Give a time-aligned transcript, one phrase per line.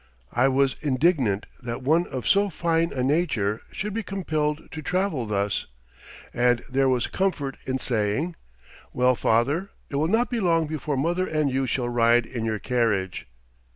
[0.33, 5.27] I was indignant that one of so fine a nature should be compelled to travel
[5.27, 5.67] thus.
[6.33, 8.35] But there was comfort in saying:
[8.93, 12.57] "Well, father, it will not be long before mother and you shall ride in your
[12.57, 13.27] carriage."